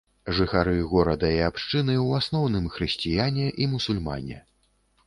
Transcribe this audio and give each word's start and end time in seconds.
Жыхары 0.37 0.71
горада 0.93 1.29
і 1.35 1.37
абшчыны 1.49 1.95
ў 2.07 2.23
асноўным 2.23 2.65
хрысціяне 2.79 3.47
і 3.65 3.71
мусульмане. 3.77 4.45